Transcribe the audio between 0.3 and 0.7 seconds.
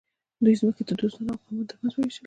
دوی